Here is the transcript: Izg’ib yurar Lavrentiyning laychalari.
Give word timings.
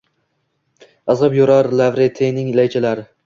Izg’ib 1.15 1.37
yurar 1.39 1.71
Lavrentiyning 1.83 2.51
laychalari. 2.61 3.07